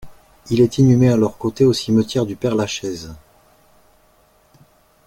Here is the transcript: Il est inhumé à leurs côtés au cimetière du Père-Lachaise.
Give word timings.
Il 0.49 0.61
est 0.61 0.79
inhumé 0.79 1.09
à 1.09 1.15
leurs 1.15 1.37
côtés 1.37 1.63
au 1.63 1.73
cimetière 1.73 2.25
du 2.25 2.35
Père-Lachaise. 2.35 3.13